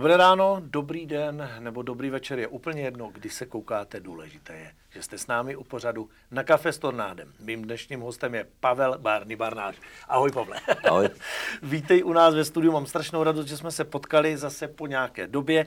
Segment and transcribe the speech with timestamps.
[0.00, 4.00] Dobré ráno, dobrý den nebo dobrý večer je úplně jedno, kdy se koukáte.
[4.00, 7.32] Důležité je, že jste s námi u pořadu na kafe s Tornádem.
[7.40, 9.76] Mým dnešním hostem je Pavel Bárny Barnáš.
[10.08, 10.60] Ahoj Pavle.
[10.88, 11.08] Ahoj.
[11.62, 15.26] Vítej u nás ve studiu, mám strašnou radost, že jsme se potkali zase po nějaké
[15.26, 15.66] době.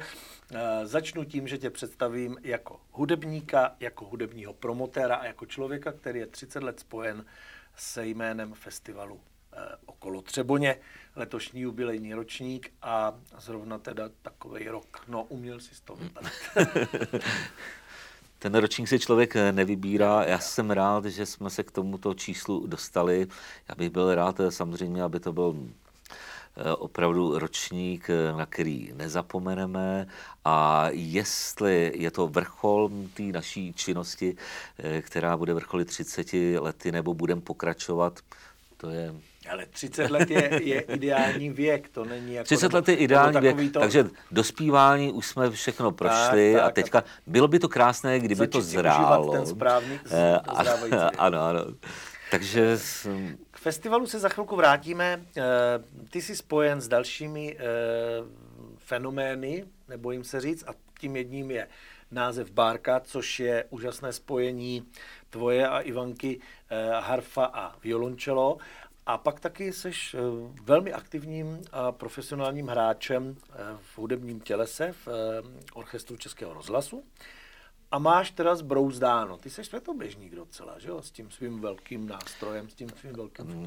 [0.53, 6.19] Eh, začnu tím, že tě představím jako hudebníka, jako hudebního promotéra a jako člověka, který
[6.19, 7.25] je 30 let spojen
[7.75, 9.19] se jménem festivalu
[9.85, 10.77] okolo Třeboně
[11.15, 15.03] letošní jubilejní ročník a zrovna teda takový rok.
[15.07, 15.99] No, uměl si z toho
[18.43, 20.23] Ten ročník si člověk eh, nevybírá.
[20.23, 23.27] Já jsem rád, že jsme se k tomuto číslu dostali.
[23.69, 25.55] Já bych byl rád eh, samozřejmě, aby to byl
[26.57, 30.07] eh, opravdu ročník, na který nezapomeneme
[30.45, 34.35] a jestli je to vrchol té naší činnosti,
[35.01, 38.19] která bude vrcholit 30 lety, nebo budeme pokračovat,
[38.77, 39.15] to je
[39.49, 42.45] ale 30 let je, je ideální věk, to není jako...
[42.45, 43.79] 30 let je ideální věk, to...
[43.79, 47.03] takže dospívání už jsme všechno prošli tak, tak, a teďka a...
[47.27, 49.31] bylo by to krásné, kdyby to zrálo.
[49.31, 50.39] ten správný, eh,
[51.17, 51.65] Ano, ano.
[52.31, 52.77] Takže...
[53.51, 55.25] K festivalu se za chvilku vrátíme.
[55.37, 55.41] Eh,
[56.09, 57.63] ty jsi spojen s dalšími eh,
[58.77, 61.67] fenomény, nebojím se říct, a tím jedním je
[62.11, 64.85] název Bárka, což je úžasné spojení
[65.29, 66.39] tvoje a Ivanky
[66.99, 68.57] harfa a violončelo.
[69.05, 70.17] A pak taky jsi eh,
[70.63, 77.03] velmi aktivním a profesionálním hráčem eh, v hudebním tělese v eh, orchestru Českého rozhlasu.
[77.91, 79.37] A máš teda zbrouzdáno.
[79.37, 81.01] Ty jsi světoběžník docela, že jo?
[81.01, 83.45] S tím svým velkým nástrojem, s tím svým velkým.
[83.45, 83.65] Mm,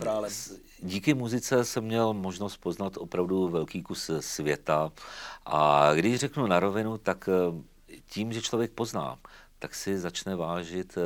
[0.82, 4.92] díky muzice jsem měl možnost poznat opravdu velký kus světa.
[5.46, 7.28] A když řeknu na rovinu, tak
[8.08, 9.19] tím, že člověk pozná,
[9.58, 10.98] tak si začne vážit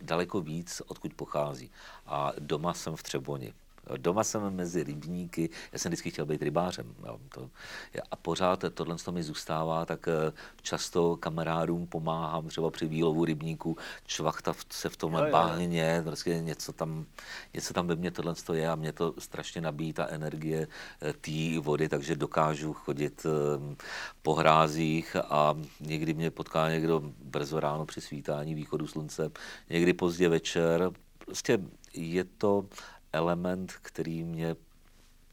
[0.00, 1.70] daleko víc, odkud pochází.
[2.06, 3.54] A doma jsem v Třeboni.
[3.96, 6.94] Doma jsem mezi rybníky, já jsem vždycky chtěl být rybářem.
[7.06, 7.50] Jo, to,
[8.10, 10.32] a pořád tohle to mi zůstává, tak eh,
[10.62, 13.76] často kamarádům pomáhám třeba při výlovu rybníků,
[14.06, 17.06] čvachta se v tom bahně, prostě něco tam,
[17.54, 20.68] něco tam ve mně tohle je a mě to strašně nabíjí ta energie
[21.02, 23.76] eh, té vody, takže dokážu chodit eh,
[24.22, 29.30] po hrázích a někdy mě potká někdo brzo ráno při svítání východu slunce,
[29.70, 30.90] někdy pozdě večer.
[31.18, 31.58] Prostě
[31.94, 32.64] je to
[33.12, 34.56] element, který mě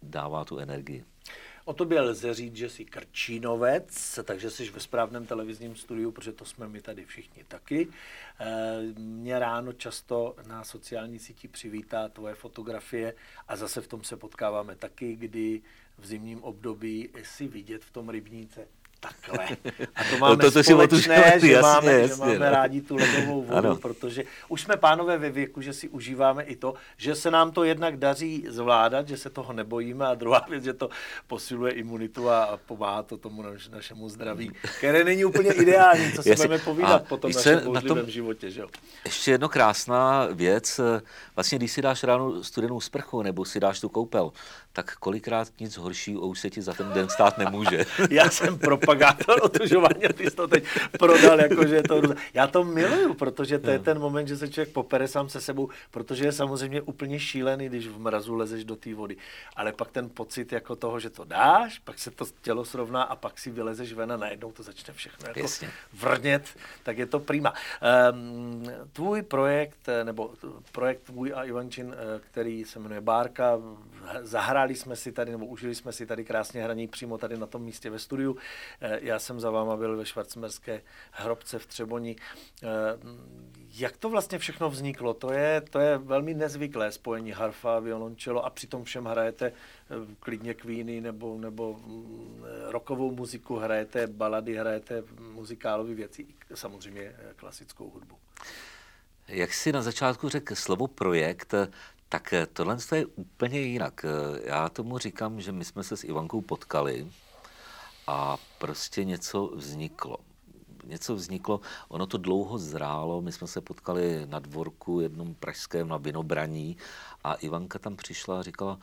[0.02, 1.06] dává tu energii.
[1.66, 6.46] O tobě lze říct, že jsi krčínovec, takže jsi ve správném televizním studiu, protože to
[6.46, 7.88] jsme my tady všichni taky.
[8.40, 13.14] Eh, mě ráno často na sociální síti přivítá tvoje fotografie
[13.48, 15.62] a zase v tom se potkáváme taky, kdy
[15.98, 18.68] v zimním období si vidět v tom rybníce
[19.04, 19.58] takhle.
[19.96, 22.52] A to máme to, to společné, že, jasně, máme, jasně, že máme no.
[22.52, 23.76] rádi tu ledovou vodu, ano.
[23.76, 27.64] protože už jsme pánové ve věku, že si užíváme i to, že se nám to
[27.64, 30.90] jednak daří zvládat, že se toho nebojíme a druhá věc, že to
[31.28, 36.36] posiluje imunitu a pomáhá to tomu naš, našemu zdraví, které není úplně ideální, co si
[36.36, 38.52] budeme povídat po tom našem bouřlivém životě.
[38.52, 38.64] Že?
[39.06, 40.80] Ještě jedno krásná věc,
[41.36, 44.32] vlastně když si dáš ráno studenou sprchu nebo si dáš tu koupel,
[44.74, 47.86] tak kolikrát nic horšího už se ti za ten den stát nemůže.
[48.10, 48.60] Já jsem
[48.94, 50.64] propagátor otužování a ty jsi to teď
[51.00, 52.02] prodal, jakože je to
[52.34, 55.70] Já to miluju, protože to je ten moment, že se člověk popere sám se sebou,
[55.92, 59.18] protože je samozřejmě úplně šílený, když v mrazu lezeš do té vody.
[59.56, 63.16] Ale pak ten pocit jako toho, že to dáš, pak se to tělo srovná a
[63.16, 65.70] pak si vylezeš ven a najednou to začne všechno jako Jasně.
[65.94, 66.44] vrnět,
[66.84, 67.54] tak je to prima.
[68.12, 70.32] Um, tvůj projekt, nebo
[70.72, 73.60] projekt tvůj a Ivančin, eh, který se jmenuje Bárka,
[74.22, 77.62] zahráli jsme si tady, nebo užili jsme si tady krásně hraní přímo tady na tom
[77.62, 78.38] místě ve studiu.
[78.84, 80.82] Eh, já jsem za váma byl ve Švarcmerské
[81.12, 82.16] hrobce v Třeboni.
[82.64, 82.68] Eh,
[83.70, 85.14] jak to vlastně všechno vzniklo?
[85.14, 90.54] To je, to je velmi nezvyklé spojení harfa, violončelo a přitom všem hrajete eh, klidně
[90.54, 96.26] kvíny nebo, nebo mm, rokovou muziku, hrajete balady, hrajete muzikálové věci,
[96.56, 98.18] samozřejmě klasickou hudbu.
[99.28, 101.54] Jak si na začátku řekl slovo projekt,
[102.10, 104.06] Tak tohle je úplně jinak.
[104.44, 107.08] Já tomu říkám, že my jsme se s Ivankou potkali
[108.08, 110.18] a prostě něco vzniklo.
[110.84, 115.98] Něco vzniklo, ono to dlouho zrálo, my jsme se potkali na dvorku jednom pražském na
[115.98, 116.78] Vinobraní
[117.24, 118.80] a Ivanka tam přišla a říkala,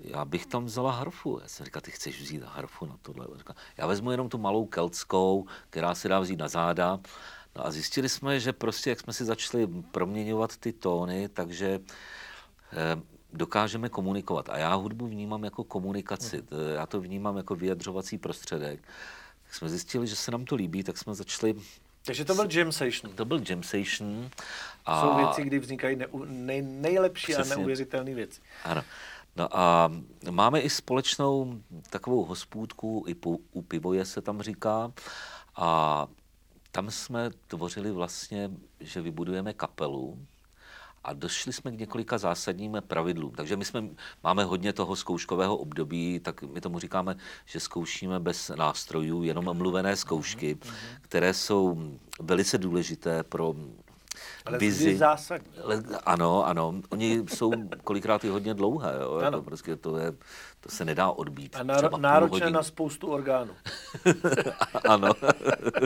[0.00, 1.38] já bych tam vzala harfu.
[1.42, 3.26] Já jsem říkal, ty chceš vzít harfu na tohle?
[3.36, 7.00] Říkal, já vezmu jenom tu malou keltskou, která se dá vzít na záda.
[7.56, 11.80] No a zjistili jsme, že prostě, jak jsme si začali proměňovat ty tóny, takže
[12.72, 13.02] eh,
[13.36, 14.48] dokážeme komunikovat.
[14.48, 16.42] A já hudbu vnímám jako komunikaci.
[16.74, 18.80] Já to vnímám jako vyjadřovací prostředek.
[19.42, 21.54] Tak jsme zjistili, že se nám to líbí, tak jsme začali
[22.06, 23.12] takže to byl jam session.
[23.14, 24.30] To byl jam session.
[24.86, 25.00] A...
[25.00, 27.54] Jsou věci, kdy vznikají ne, nej, nejlepší Přesně.
[27.54, 28.40] a neuvěřitelné věci.
[28.64, 28.82] Ano.
[29.36, 29.92] No a
[30.30, 31.60] máme i společnou
[31.90, 34.92] takovou hospůdku, i po, u pivoje se tam říká.
[35.56, 36.06] A
[36.70, 38.50] tam jsme tvořili vlastně,
[38.80, 40.18] že vybudujeme kapelu,
[41.04, 43.32] a došli jsme k několika zásadním pravidlům.
[43.32, 43.84] Takže my jsme,
[44.22, 47.16] máme hodně toho zkouškového období, tak my tomu říkáme,
[47.46, 50.78] že zkoušíme bez nástrojů, jenom mluvené zkoušky, mhm, mhm.
[51.00, 51.78] které jsou
[52.20, 53.54] velice důležité pro
[54.46, 54.96] ale vizi.
[54.96, 55.52] zásadní.
[56.04, 56.74] Ano, ano.
[56.90, 57.52] Oni jsou
[57.84, 58.92] kolikrát i hodně dlouhé.
[59.02, 59.14] Jo?
[59.14, 59.24] Ano.
[59.24, 60.12] Jako prostě to, je,
[60.60, 61.56] to se nedá odbít.
[61.56, 63.54] A náro, náročné na spoustu orgánů.
[64.88, 65.08] ano.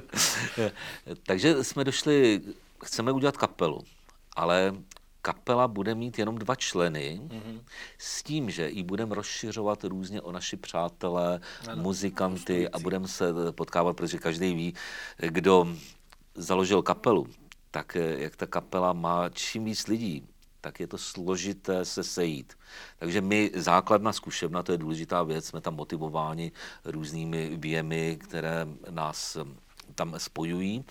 [1.26, 2.40] Takže jsme došli,
[2.84, 3.80] chceme udělat kapelu,
[4.36, 4.74] ale
[5.22, 7.60] kapela bude mít jenom dva členy, mm-hmm.
[7.98, 13.32] s tím, že ji budeme rozšiřovat různě o naši přátelé, ano, muzikanty a budeme se
[13.50, 14.74] potkávat, protože každý ví,
[15.16, 15.68] kdo
[16.34, 17.26] založil kapelu,
[17.70, 20.26] tak eh, jak ta kapela má čím víc lidí,
[20.60, 22.58] tak je to složité se sejít.
[22.98, 26.52] Takže my, základna zkušebna, to je důležitá věc, jsme tam motivováni
[26.84, 29.44] různými věmi, které nás eh,
[29.94, 30.84] tam spojují.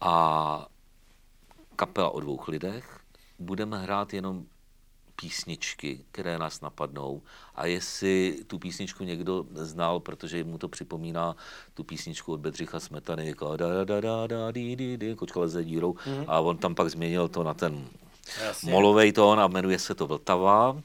[0.00, 0.66] A
[1.76, 3.00] kapela o dvou lidech,
[3.38, 4.44] budeme hrát jenom
[5.16, 7.22] písničky, které nás napadnou.
[7.54, 11.36] A jestli tu písničku někdo znal, protože mu to připomíná
[11.74, 15.64] tu písničku od Bedřicha Smetany, jako da, da, da, da, di, di, di, kočka leze
[15.64, 15.92] dírou.
[15.92, 16.24] Mm-hmm.
[16.28, 17.88] a on tam pak změnil to na ten
[18.64, 20.82] molovej tón a jmenuje se to Vltava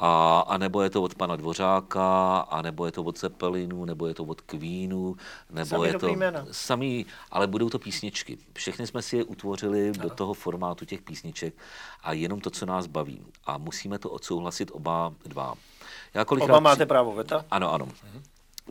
[0.00, 4.06] a, a nebo je to od pana Dvořáka, a nebo je to od Cepelinu, nebo
[4.06, 5.16] je to od Queenu,
[5.50, 6.46] nebo samý je to jména.
[6.50, 8.38] samý, ale budou to písničky.
[8.54, 10.02] Všechny jsme si je utvořili ano.
[10.02, 11.54] do toho formátu těch písniček
[12.02, 13.22] a jenom to, co nás baví.
[13.46, 15.54] A musíme to odsouhlasit oba dva.
[16.14, 16.86] Já oba máte při...
[16.86, 17.44] právo veta?
[17.50, 17.88] Ano, ano.
[18.04, 18.22] Mhm.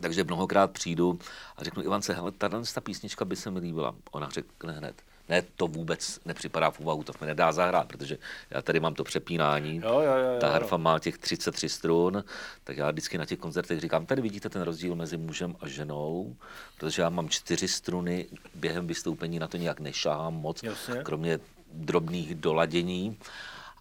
[0.02, 1.20] Takže mnohokrát přijdu
[1.58, 3.96] a řeknu Ivance, hele, tato ta písnička by se mi líbila.
[4.12, 8.18] Ona řekne hned, ne, to vůbec nepřipadá v úvahu, to mi nedá zahrát, protože
[8.50, 9.82] já tady mám to přepínání.
[9.84, 12.24] Jo, jo, jo, Ta harfa má těch 33 strun,
[12.64, 16.36] tak já vždycky na těch koncertech říkám, tady vidíte ten rozdíl mezi mužem a ženou,
[16.78, 18.26] protože já mám čtyři struny,
[18.56, 21.02] během vystoupení na to nějak nešahám moc, Jasně.
[21.04, 21.40] kromě
[21.74, 23.18] drobných doladění.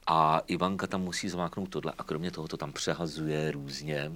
[0.09, 4.13] A Ivanka tam musí zmáknout tohle a kromě toho to tam přehazuje různě.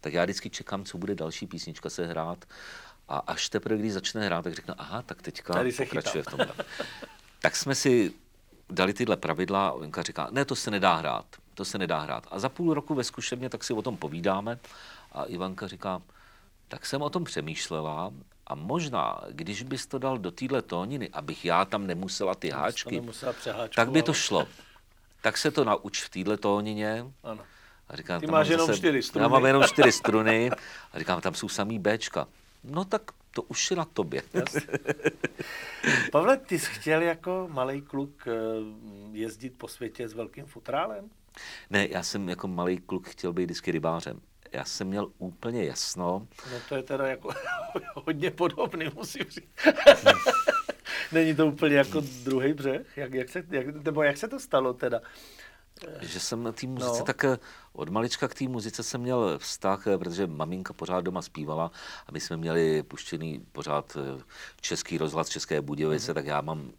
[0.00, 2.44] Tak já vždycky čekám, co bude další písnička se hrát
[3.08, 6.34] a až teprve, když začne hrát, tak řekne, aha, tak teďka Tady se pokračuje chytám.
[6.34, 6.64] v tomhle.
[7.40, 8.12] tak jsme si
[8.70, 12.26] dali tyhle pravidla a Lenka říká, ne, to se nedá hrát, to se nedá hrát.
[12.30, 14.58] A za půl roku ve zkušebně tak si o tom povídáme
[15.12, 16.02] a Ivanka říká,
[16.68, 18.12] tak jsem o tom přemýšlela
[18.46, 23.02] a možná, když bys to dal do téhle tóniny, abych já tam nemusela ty háčky,
[23.74, 24.46] tak by to šlo.
[25.20, 27.04] Tak se to nauč v téhle tónině.
[27.22, 27.42] Ano.
[27.88, 29.22] A říkám, Ty máš jenom zase, čtyři struny.
[29.22, 30.50] Já mám jenom čtyři struny
[30.92, 32.26] a říkám, tam jsou samý Bčka.
[32.66, 34.22] No tak to už je na tobě.
[36.12, 38.32] Pavle, ty jsi chtěl jako malý kluk eh,
[39.12, 41.10] jezdit po světě s velkým futrálem?
[41.70, 44.20] Ne, já jsem jako malý kluk chtěl být vždycky rybářem.
[44.52, 46.26] Já jsem měl úplně jasno.
[46.52, 47.30] No to je teda jako
[47.94, 49.48] hodně podobný, musím říct.
[51.12, 52.96] Není to úplně jako druhý břeh?
[52.96, 55.00] Jak, jak se, jak, nebo jak se to stalo teda?
[56.00, 57.04] Že jsem na té muzice no.
[57.04, 57.38] tak eh,
[57.72, 61.70] od malička k té muzice jsem měl vztah, eh, protože maminka pořád doma zpívala
[62.06, 64.22] a my jsme měli puštěný pořád eh,
[64.60, 66.14] český rozhlas České Budějovice, mm-hmm.
[66.14, 66.70] tak já mám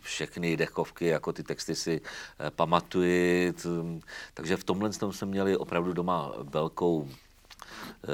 [0.00, 2.00] všechny dechovky, jako ty texty si
[2.50, 3.54] pamatuji.
[4.34, 7.08] takže v tomhle jsme měli opravdu doma velkou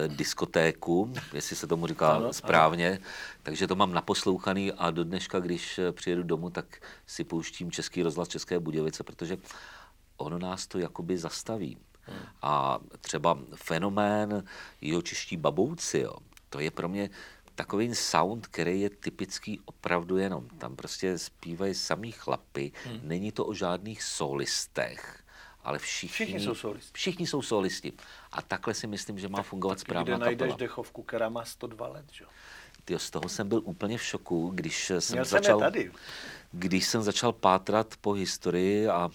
[0.06, 2.98] diskotéku, jestli se tomu říká ano, správně, ano.
[3.42, 6.66] takže to mám naposlouchaný a do dneška, když přijedu domů, tak
[7.06, 9.36] si pouštím Český rozhlas České Budějovice, protože
[10.16, 11.78] ono nás to jakoby zastaví.
[12.00, 12.18] Hmm.
[12.42, 14.44] A třeba fenomén
[14.80, 16.14] jeho čeští babouci, jo,
[16.50, 17.10] to je pro mě
[17.54, 20.48] takový sound, který je typický opravdu jenom.
[20.48, 23.00] Tam prostě zpívají samý chlapy, hmm.
[23.02, 25.24] není to o žádných solistech,
[25.62, 26.90] ale všichni, všichni jsou solisti.
[26.92, 27.92] Všichni jsou solisti.
[28.32, 31.44] A takhle si myslím, že má tak, fungovat tak správná kde najdeš dechovku, která má
[31.44, 32.24] 102 let, že?
[32.84, 35.58] Tyjo, z toho jsem byl úplně v šoku, když jsem Měl začal...
[35.58, 35.92] Jsem tady.
[36.52, 39.10] Když jsem začal pátrat po historii a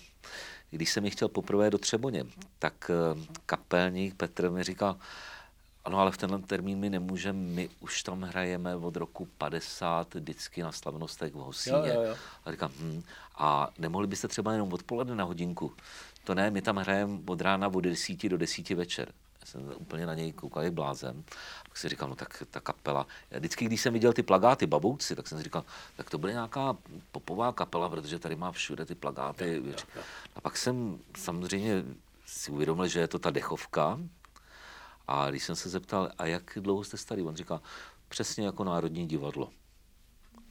[0.78, 2.26] když jsem ji chtěl poprvé do Třeboně,
[2.60, 4.96] tak eh, kapelník Petr mi říkal,
[5.86, 10.64] ano, ale v tenhle termín my nemůžeme, my už tam hrajeme od roku 50 vždycky
[10.64, 11.78] na slavnostech v Hosíně.
[11.78, 12.16] Jo, jo, jo.
[12.46, 13.04] A říkám, hm,
[13.38, 15.74] a nemohli byste třeba jenom odpoledne na hodinku?
[16.24, 19.12] To ne, my tam hrajeme od rána od 10 do 10 večer.
[19.42, 21.24] Já jsem úplně na něj koukal jak blázen.
[21.64, 23.08] Tak si říkal, no tak ta kapela.
[23.32, 25.66] Já vždycky, když jsem viděl ty plagáty babouci, tak jsem si říkal,
[25.98, 26.78] tak to bude nějaká
[27.12, 29.56] popová kapela, protože tady má všude ty plagáty.
[29.66, 30.02] jo, jo.
[30.36, 31.84] A pak jsem samozřejmě
[32.26, 34.00] si uvědomil, že je to ta dechovka.
[35.08, 37.62] A když jsem se zeptal, a jak dlouho jste starý, on říká,
[38.10, 39.50] přesně jako Národní divadlo.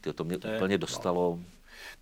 [0.00, 1.38] Tyjo, to mě To je- úplně dostalo.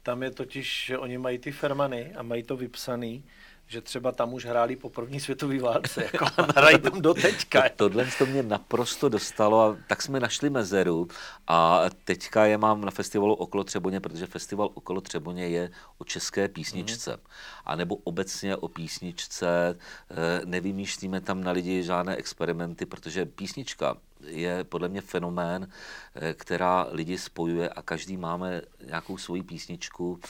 [0.03, 3.25] Tam je totiž, že oni mají ty fermany a mají to vypsaný,
[3.67, 7.63] že třeba tam už hráli po první světové válce, jako hrají tam do teďka.
[7.63, 11.09] Tak tohle to mě naprosto dostalo a tak jsme našli mezeru
[11.47, 16.49] a teďka je mám na festivalu Okolo Třeboně, protože festival Okolo Třeboně je o české
[16.49, 17.11] písničce.
[17.11, 17.23] Mm.
[17.65, 19.79] A nebo obecně o písničce,
[20.11, 25.69] eh, nevymýšlíme tam na lidi žádné experimenty, protože písnička je podle mě fenomén,
[26.15, 30.21] eh, která lidi spojuje a každý máme nějakou svoji písničku,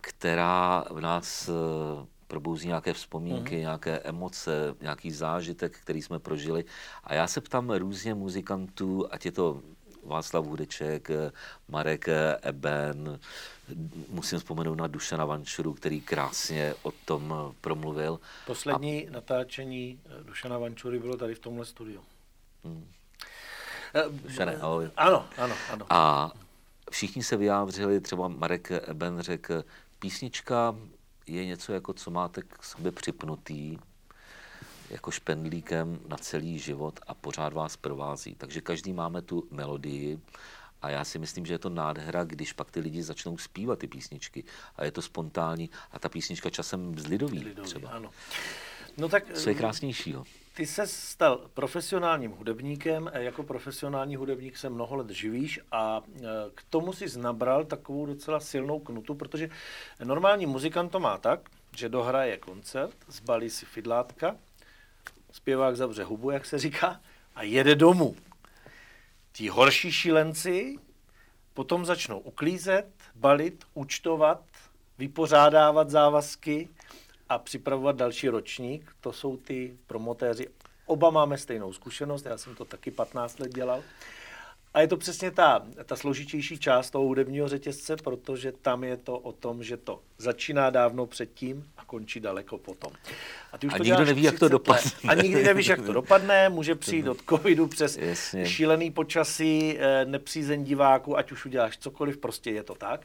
[0.00, 3.60] která v nás eh, probouzí nějaké vzpomínky, mm.
[3.60, 6.64] nějaké emoce, nějaký zážitek, který jsme prožili.
[7.04, 9.60] A já se ptám různě muzikantů, ať je to
[10.04, 11.08] Václav Hudeček,
[11.68, 12.08] Marek
[12.42, 13.20] Eben,
[14.08, 18.20] musím vzpomenout na Dušana Vančuru, který krásně o tom promluvil.
[18.46, 19.12] Poslední a...
[19.12, 22.00] natáčení eh, Dušana Vančury bylo tady v tomhle studiu.
[22.64, 22.88] Hmm.
[23.94, 24.90] Eh, Dušane, ahoj.
[24.96, 25.86] Ano, ano, ano.
[25.90, 26.32] A
[26.90, 29.64] všichni se vyjádřili, třeba Marek Eben řekl,
[29.98, 30.74] písnička
[31.26, 33.78] je něco, jako co máte k sobě připnutý,
[34.90, 38.34] jako špendlíkem na celý život a pořád vás provází.
[38.34, 40.20] Takže každý máme tu melodii
[40.82, 43.86] a já si myslím, že je to nádhera, když pak ty lidi začnou zpívat ty
[43.86, 44.44] písničky
[44.76, 47.90] a je to spontánní a ta písnička časem zlidoví, Lidový, třeba.
[47.90, 48.10] Ano.
[48.96, 50.24] No tak Co je krásnějšího?
[50.52, 56.20] Ty se stal profesionálním hudebníkem, a jako profesionální hudebník se mnoho let živíš a e,
[56.54, 59.50] k tomu si nabral takovou docela silnou knutu, protože
[60.04, 61.40] normální muzikant to má tak,
[61.76, 64.36] že dohraje koncert, zbalí si fidlátka,
[65.32, 67.00] zpěvák zavře hubu, jak se říká,
[67.34, 68.16] a jede domů.
[69.32, 70.76] Ti horší šílenci
[71.54, 74.42] potom začnou uklízet, balit, účtovat,
[74.98, 76.68] vypořádávat závazky
[77.32, 78.92] a připravovat další ročník.
[79.00, 80.48] To jsou ty promotéři.
[80.86, 83.82] Oba máme stejnou zkušenost, já jsem to taky 15 let dělal.
[84.74, 89.18] A je to přesně ta, ta složitější část toho hudebního řetězce, protože tam je to
[89.18, 92.92] o tom, že to začíná dávno předtím a končí daleko potom.
[93.52, 94.52] A ty to nikdo neví, jak to 30 let.
[94.52, 94.90] dopadne.
[95.08, 96.48] A nikdy nevíš, jak to dopadne.
[96.48, 98.46] Může přijít od covidu přes Jasně.
[98.46, 103.00] šílený počasí, eh, nepřízeň diváků, ať už uděláš cokoliv, prostě je to tak.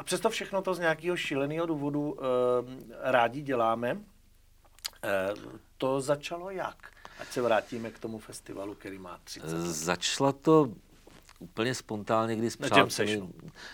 [0.00, 3.90] A přesto všechno to z nějakého šíleného důvodu e, rádi děláme.
[3.90, 3.98] E,
[5.78, 6.76] to začalo jak?
[7.18, 9.60] Ať se vrátíme k tomu festivalu, který má 30 let.
[9.60, 10.68] Začala to
[11.38, 13.32] úplně spontánně, kdy s Na přáteli- Jam Sessionu.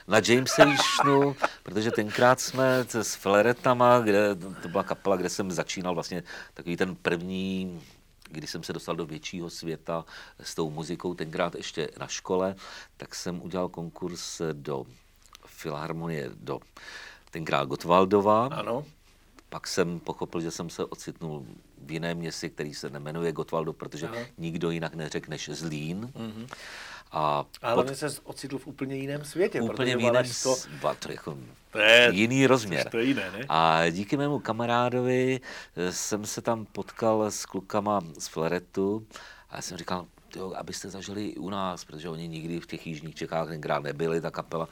[0.08, 5.94] Na James Sessionu, protože tenkrát jsme s Fleretama, kde to byla kapela, kde jsem začínal
[5.94, 6.22] vlastně
[6.54, 7.82] takový ten první
[8.30, 10.04] když jsem se dostal do většího světa
[10.40, 12.54] s tou muzikou, tenkrát ještě na škole,
[12.96, 14.86] tak jsem udělal konkurs do
[15.56, 16.60] Filharmonie do
[17.30, 18.46] tenkrát Gottwaldova.
[18.46, 18.84] Ano.
[19.48, 21.46] Pak jsem pochopil, že jsem se ocitnul
[21.78, 24.16] v jiném městě, který se nemenuje Gottwaldov, protože Aha.
[24.38, 26.10] nikdo jinak neřekl než Zlín.
[26.16, 26.46] Mhm.
[27.12, 29.60] A A pod se ocitl v úplně jiném světě.
[29.60, 30.56] úplně protože v jiném, to
[31.10, 31.38] jako
[31.70, 32.88] to je, jiný rozměr.
[32.90, 33.44] to je jiné, ne?
[33.48, 35.40] A díky mému kamarádovi
[35.76, 39.06] eh, jsem se tam potkal s klukama z Fleretu
[39.50, 42.86] a já jsem říkal, jo, abyste zažili i u nás, protože oni nikdy v těch
[42.86, 44.68] jižních Čechách tenkrát nebyli, ta kapela.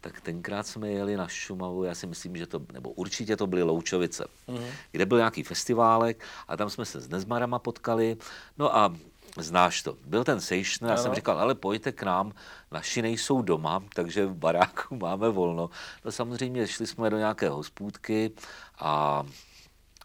[0.00, 3.62] Tak tenkrát jsme jeli na Šumavu, já si myslím, že to, nebo určitě to byly
[3.62, 4.64] Loučovice, Mhm.
[4.92, 8.16] kde byl nějaký festiválek a tam jsme se s Nezmarama potkali.
[8.58, 8.94] No a
[9.36, 12.32] znáš to, byl ten Sejšner, já jsem říkal, ale pojďte k nám,
[12.72, 15.70] naši nejsou doma, takže v baráku máme volno.
[16.04, 18.30] No samozřejmě šli jsme do nějaké hospůdky
[18.78, 19.22] a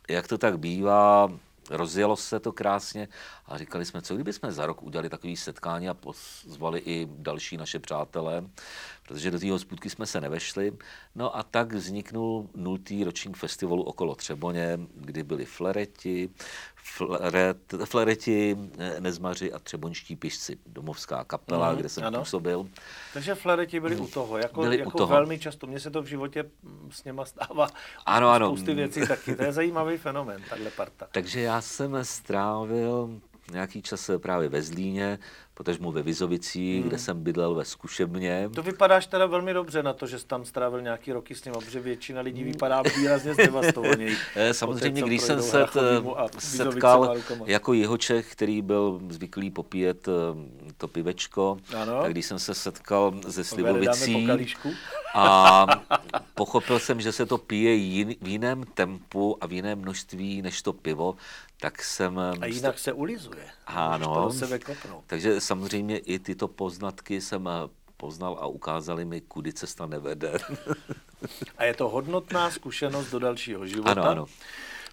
[0.09, 1.31] jak to tak bývá,
[1.69, 3.07] rozjelo se to krásně
[3.45, 7.57] a říkali jsme, co kdyby jsme za rok udělali takový setkání a pozvali i další
[7.57, 8.43] naše přátelé,
[9.07, 10.72] protože do té hospůdky jsme se nevešli.
[11.15, 16.29] No a tak vzniknul nultý ročník festivalu okolo Třeboně, kdy byli flereti,
[16.75, 22.19] fleret, flereti, eh, nezmaři a třeboňští pišci, domovská kapela, Mhm, kde jsem ano.
[22.19, 22.69] působil.
[23.13, 25.13] Takže flereti byli u toho, jako, Byli u jako toho.
[25.13, 25.67] velmi často.
[25.67, 27.67] Mně se to v životě mm, s něma stává.
[28.05, 28.48] Ano, ano.
[28.48, 29.36] Spousty věcí taky.
[29.36, 31.07] To je zajímavý fenomén, tahle parta.
[31.12, 33.19] Takže já jsem strávil
[33.51, 35.19] nějaký čas právě ve Zlíně,
[35.53, 36.89] potažmo ve Vizovicích, hmm.
[36.89, 38.50] kde jsem bydlel ve zkušebně.
[38.55, 41.53] To vypadáš teda velmi dobře na to, že jsi tam strávil nějaký roky s ním,
[41.53, 44.17] protože většina lidí vypadá výrazně zdevastovaněji.
[44.35, 45.65] Eh, samozřejmě, když jsem se
[46.39, 50.12] setkal jako Jihočech, který byl zvyklý popíjet eh,
[50.77, 52.01] to pivečko, ano.
[52.01, 54.27] tak když jsem se setkal ze Slivovicí
[55.13, 55.65] a
[56.53, 60.62] pochopil jsem, že se to pije jin, v jiném tempu a v jiném množství než
[60.62, 61.15] to pivo,
[61.60, 62.19] tak jsem...
[62.19, 63.45] A jinak se ulizuje.
[63.65, 64.29] Ano.
[65.07, 70.33] Takže samozřejmě i tyto poznatky jsem eh, poznal a ukázali mi, kudy cesta nevede.
[71.57, 73.91] a je to hodnotná zkušenost do dalšího života.
[73.91, 74.25] Ano, ano.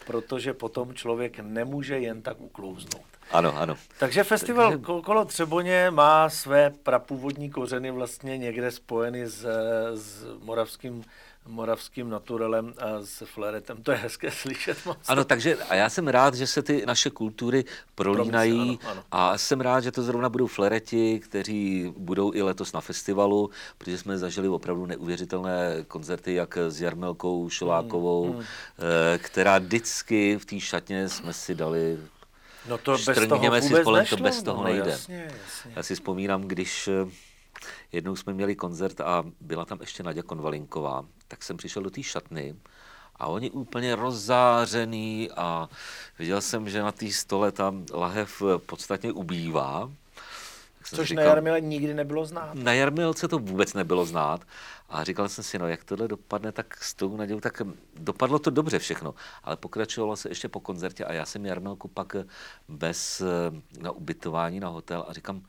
[0.06, 3.10] Protože potom člověk nemůže jen tak uklouznout.
[3.30, 3.76] Ano, ano.
[3.98, 5.02] Takže festival Takže...
[5.04, 9.46] Kolo Třeboně má své prapůvodní kořeny vlastně někde spojeny s,
[9.94, 11.04] s moravským
[11.46, 13.82] moravským naturelem a s fleretem.
[13.82, 14.98] To je hezké slyšet moc.
[15.08, 19.02] Ano, takže a já jsem rád, že se ty naše kultury prolínají ano, ano.
[19.10, 23.98] a jsem rád, že to zrovna budou flereti, kteří budou i letos na festivalu, protože
[23.98, 28.46] jsme zažili opravdu neuvěřitelné koncerty, jak s Jarmelkou Šolákovou, hmm, hmm.
[29.18, 31.98] která vždycky v té šatně jsme si dali
[32.68, 34.16] No to bez toho vůbec si spolem, nešlo.
[34.16, 34.90] to bez toho no, nejde.
[34.90, 35.72] Jasně, jasně.
[35.76, 37.10] Já si vzpomínám, když eh,
[37.92, 42.02] jednou jsme měli koncert a byla tam ještě Nadia Konvalinková, tak jsem přišel do té
[42.02, 42.56] šatny
[43.16, 45.68] a oni úplně rozzářený a
[46.18, 49.90] viděl jsem, že na té stole tam lahev podstatně ubývá.
[50.84, 52.54] Což říkal, na Jarmile nikdy nebylo znát.
[52.54, 54.40] Na Jarmilce to vůbec nebylo znát.
[54.88, 57.62] A říkal jsem si, no jak tohle dopadne, tak s tou nadějou, tak
[57.96, 59.14] dopadlo to dobře všechno.
[59.44, 62.16] Ale pokračovalo se ještě po koncertě a já jsem Jarmilku pak
[62.68, 63.26] bez eh,
[63.82, 65.42] na ubytování na hotel a říkám,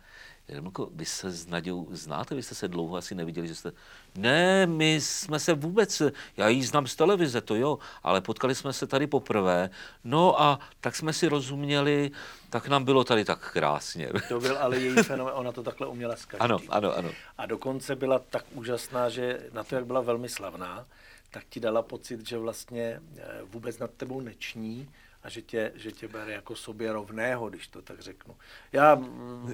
[0.51, 3.71] Jarmilko, vy se s Nadějou znáte, vy jste se dlouho asi neviděli, že jste...
[4.15, 6.01] Ne, my jsme se vůbec,
[6.37, 9.69] já ji znám z televize, to jo, ale potkali jsme se tady poprvé,
[10.03, 12.11] no a tak jsme si rozuměli,
[12.49, 14.09] tak nám bylo tady tak krásně.
[14.29, 17.09] To byl ale její fenomén, ona to takhle uměla s Ano, ano, ano.
[17.37, 20.85] A dokonce byla tak úžasná, že na to, jak byla velmi slavná,
[21.31, 24.89] tak ti dala pocit, že vlastně eh, vůbec nad tebou neční,
[25.23, 28.35] a že tě, že tě bere jako sobě rovného, když to tak řeknu.
[28.73, 28.95] Já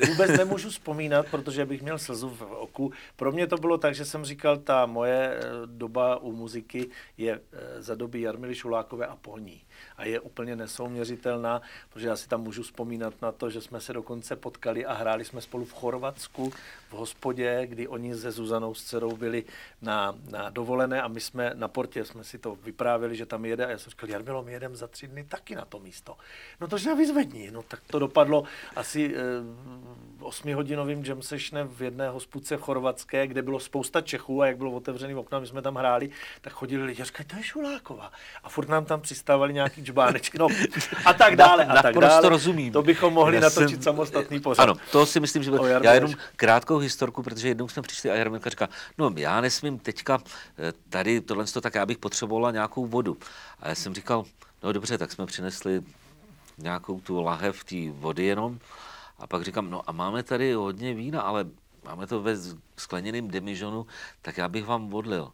[0.07, 2.91] vůbec nemůžu vzpomínat, protože bych měl slzu v oku.
[3.15, 7.41] Pro mě to bylo tak, že jsem říkal, ta moje eh, doba u muziky je
[7.51, 9.66] eh, za doby Jarmily Šulákové a po ní
[9.97, 13.93] a je úplně nesouměřitelná, protože já si tam můžu vzpomínat na to, že jsme se
[13.93, 16.53] dokonce potkali a hráli jsme spolu v Chorvatsku
[16.89, 19.43] v hospodě, kdy oni se Zuzanou s dcerou byli
[19.81, 23.65] na, na dovolené a my jsme na portě jsme si to vyprávěli, že tam jede
[23.65, 26.17] a já jsem říkal, Jarmilo, my jedeme za tři dny taky na to místo.
[26.61, 27.51] No to že vyzvedni.
[27.51, 28.43] No tak to dopadlo
[28.75, 29.19] asi eh,
[30.19, 35.15] osmihodinovým jam sessionem v jedné hospůdce chorvatské, kde bylo spousta Čechů a jak bylo otevřený
[35.15, 36.09] okna, my jsme tam hráli,
[36.41, 38.11] tak chodili lidi a říkali, to je Šuláková.
[38.43, 40.47] A furt nám tam přistávali nějaký čbánečky, no
[41.05, 41.65] a tak dále.
[41.65, 42.29] A tak dále.
[42.29, 42.73] rozumím.
[42.73, 44.63] To bychom mohli Já natočit jsem, samostatný pořad.
[44.63, 45.51] Ano, to si myslím, že
[45.81, 50.19] já jenom krátkou historku, protože jednou jsme přišli a Jarmilka říká, no já nesmím teďka
[50.59, 53.17] eh, tady tohle, tak já bych potřebovala nějakou vodu.
[53.59, 54.25] A já jsem říkal,
[54.63, 55.81] no dobře, tak jsme přinesli
[56.57, 58.59] nějakou tu lahev té vody jenom.
[59.19, 61.45] A pak říkám, no a máme tady hodně vína, ale
[61.85, 62.33] máme to ve
[62.77, 63.85] skleněném demižonu,
[64.21, 65.31] tak já bych vám vodlil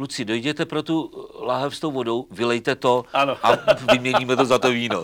[0.00, 1.10] kluci, dojděte pro tu
[1.40, 3.36] láhev s tou vodou, vylejte to ano.
[3.42, 3.58] a
[3.92, 5.02] vyměníme to za to víno.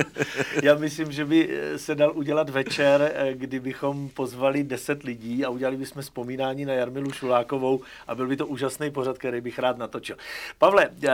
[0.62, 6.02] Já myslím, že by se dal udělat večer, kdybychom pozvali deset lidí a udělali bychom
[6.02, 10.16] vzpomínání na Jarmilu Šulákovou a byl by to úžasný pořad, který bych rád natočil.
[10.58, 10.88] Pavle.
[11.04, 11.10] Eh,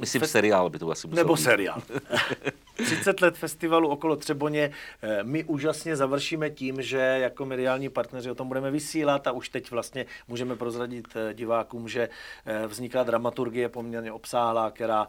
[0.00, 0.26] myslím, fe...
[0.26, 1.42] seriál by to asi musel Nebo být.
[1.42, 1.82] seriál.
[2.84, 4.70] 30 let festivalu okolo Třeboně.
[5.02, 9.48] Eh, my úžasně završíme tím, že jako mediální partneři o tom budeme vysílat a už
[9.48, 12.08] teď vlastně můžeme prozradit eh, divákům, že
[12.52, 15.08] eh, vzniká dramaturgie poměrně obsáhlá, která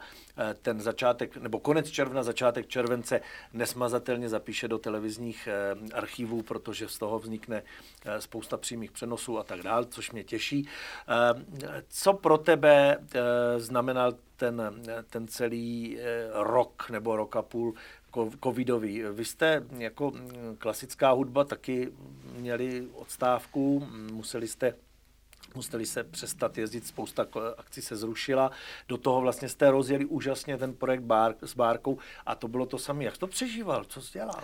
[0.61, 3.21] ten začátek, nebo konec června, začátek července
[3.53, 5.49] nesmazatelně zapíše do televizních
[5.93, 7.63] archivů, protože z toho vznikne
[8.19, 10.67] spousta přímých přenosů a tak dále, což mě těší.
[11.89, 12.97] Co pro tebe
[13.57, 17.73] znamenal ten, ten celý eh, rok nebo rok a půl
[18.43, 19.03] covidový.
[19.11, 21.91] Vy jste jako mm, klasická hudba taky
[22.37, 24.75] měli odstávku, museli jste
[25.55, 27.25] museli se přestat jezdit, spousta
[27.57, 28.51] akcí se zrušila,
[28.87, 32.77] do toho vlastně jste rozjeli úžasně ten projekt bar, s Bárkou a to bylo to
[32.77, 33.03] samé.
[33.03, 33.85] Jak to přežíval?
[33.85, 34.43] Co jsi dělal?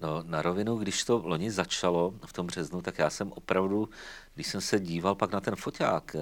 [0.00, 3.88] No, na rovinu, když to loni začalo v tom březnu, tak já jsem opravdu,
[4.34, 6.16] když jsem se díval pak na ten foťák,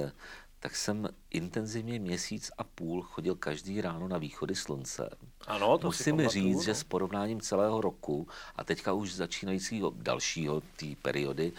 [0.60, 5.10] tak jsem intenzivně měsíc a půl chodil každý ráno na východy slunce.
[5.46, 6.62] Ano, to Musím říct, no.
[6.62, 11.52] že s porovnáním celého roku a teďka už začínajícího dalšího té periody,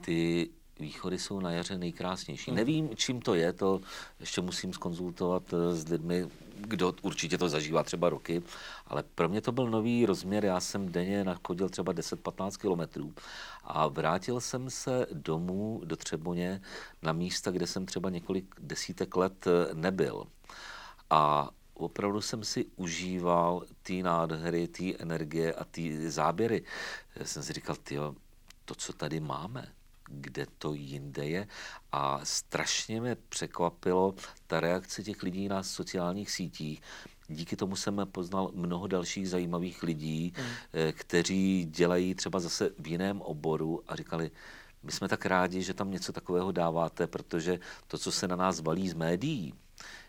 [0.00, 2.50] ty východy jsou na jaře nejkrásnější.
[2.50, 2.56] Hmm.
[2.56, 3.80] Nevím, čím to je, to
[4.20, 8.42] ještě musím skonzultovat eh, s lidmi, kdo určitě to zažívá třeba roky,
[8.86, 10.44] ale pro mě to byl nový rozměr.
[10.44, 13.14] Já jsem denně nachodil třeba 10-15 kilometrů
[13.64, 16.60] a vrátil jsem se domů do Třeboně
[17.02, 20.24] na místa, kde jsem třeba několik desítek let eh, nebyl.
[21.10, 26.64] A opravdu jsem si užíval ty nádhery, ty energie a ty záběry.
[27.16, 28.14] Já jsem si říkal, tyjo,
[28.64, 29.72] to, co tady máme,
[30.08, 31.48] kde to jinde je.
[31.92, 34.14] A strašně mě překvapilo
[34.46, 36.82] ta reakce těch lidí na sociálních sítích.
[37.28, 40.44] Díky tomu jsem poznal mnoho dalších zajímavých lidí, mm.
[40.92, 44.30] kteří dělají třeba zase v jiném oboru a říkali,
[44.82, 48.60] my jsme tak rádi, že tam něco takového dáváte, protože to, co se na nás
[48.60, 49.54] valí z médií,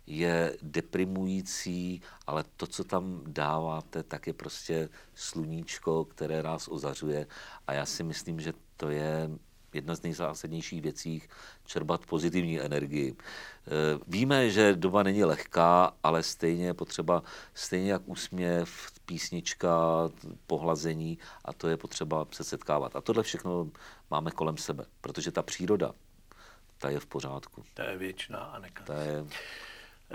[0.07, 7.27] je deprimující, ale to, co tam dáváte, tak je prostě sluníčko, které nás ozařuje
[7.67, 9.29] a já si myslím, že to je
[9.73, 11.21] jedna z nejzásadnějších věcí
[11.65, 13.15] čerpat pozitivní energii.
[13.15, 13.15] E,
[14.07, 19.69] víme, že doba není lehká, ale stejně je potřeba, stejně jak úsměv, písnička,
[20.47, 22.95] pohlazení a to je potřeba se setkávat.
[22.95, 23.69] A tohle všechno
[24.11, 25.91] máme kolem sebe, protože ta příroda,
[26.77, 27.63] ta je v pořádku.
[27.73, 29.25] Ta je věčná a Ta je...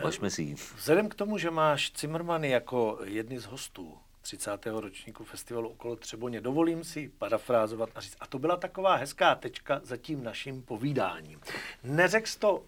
[0.02, 0.54] Važme si ji.
[0.76, 4.66] Vzhledem k tomu, že máš Cimrmany jako jedny z hostů 30.
[4.66, 9.80] ročníku festivalu okolo Třeboně, dovolím si parafrázovat a říct, a to byla taková hezká tečka
[9.82, 11.40] za tím naším povídáním.
[11.82, 12.62] Neřekl to uh,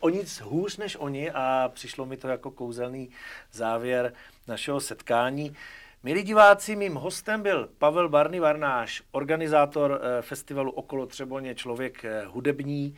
[0.00, 3.10] o nic hůř než oni a přišlo mi to jako kouzelný
[3.52, 4.14] závěr
[4.48, 5.56] našeho setkání.
[6.02, 12.24] Milí diváci, mým hostem byl Pavel Barny Varnáš, organizátor eh, festivalu Okolo Třeboně, člověk eh,
[12.24, 12.94] hudební,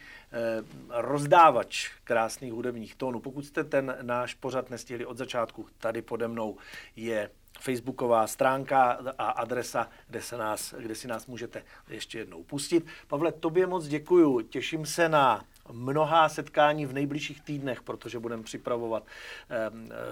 [0.90, 3.20] rozdávač krásných hudebních tónů.
[3.20, 6.56] Pokud jste ten náš pořad nestihli od začátku, tady pode mnou
[6.96, 12.86] je facebooková stránka a adresa, kde, se nás, kde si nás můžete ještě jednou pustit.
[13.06, 14.40] Pavle, tobě moc děkuju.
[14.40, 19.06] Těším se na mnohá setkání v nejbližších týdnech, protože budeme připravovat,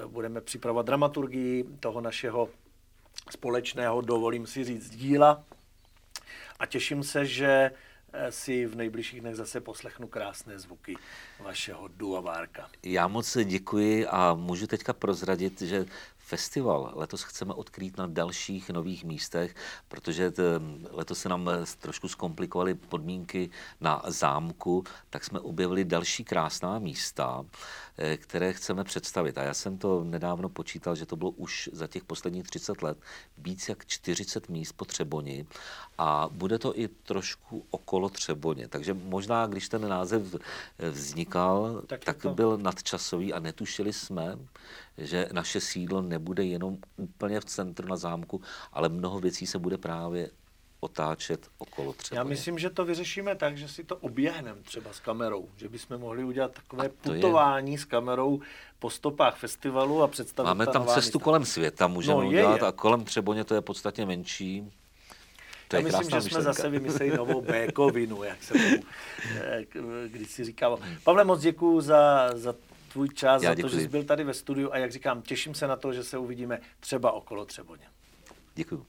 [0.07, 2.49] budeme připravovat dramaturgii toho našeho
[3.31, 5.45] společného, dovolím si říct, díla.
[6.59, 7.71] A těším se, že
[8.13, 10.97] eh, si v nejbližších dnech zase poslechnu krásné zvuky
[11.41, 12.69] vašeho duavárka.
[12.83, 15.85] Já moc děkuji a můžu teďka prozradit, že
[16.33, 19.55] festival letos chceme odkrýt na dalších nových místech,
[19.89, 20.33] protože
[20.91, 27.45] letos se nám eh, trošku zkomplikovaly podmínky na zámku, tak jsme objevili další krásná místa,
[27.99, 29.39] eh, které chceme představit.
[29.39, 32.99] A já jsem to nedávno počítal, že to bylo už za těch posledních 30 let
[33.39, 35.47] víc jak 40 míst po Třeboni
[35.99, 38.69] a bude to i trošku okolo Třeboně.
[38.69, 44.39] Takže možná, když ten název eh, vznikal, tak, tak byl nadčasový a netušili jsme,
[44.99, 48.41] že naše sídlo nebude jenom úplně v centru na zámku,
[48.73, 50.31] ale mnoho věcí se bude právě
[50.81, 52.19] otáčet okolo třeba.
[52.19, 55.99] Já myslím, že to vyřešíme tak, že si to oběhneme třeba s kamerou, že bychom
[55.99, 57.79] mohli udělat takové putování je...
[57.79, 58.41] s kamerou
[58.79, 61.25] po stopách festivalu a představit Máme tam cestu místa.
[61.25, 62.69] kolem světa, můžeme no, udělat je.
[62.69, 64.73] a kolem Třeboně to je podstatně menší.
[65.69, 66.31] To Já myslím, že myšlenka.
[66.31, 68.83] jsme zase vymysleli novou békovinu, jak se tomu
[69.41, 69.65] eh,
[70.07, 70.79] když si říkal.
[71.05, 72.55] Pavle, moc děkuji za, za
[72.93, 75.67] tvůj čas, za to, že jsi byl tady ve studiu a jak říkám, těším se
[75.67, 77.87] na to, že se uvidíme třeba okolo Třeboně.
[78.55, 78.87] Děkuji.